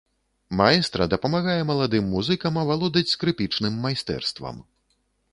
Маэстра 0.59 1.05
дапамагае 1.13 1.57
маладым 1.71 2.07
музыкам 2.13 2.53
авалодаць 2.61 3.11
скрыпічным 3.15 3.77
майстэрствам. 3.85 4.57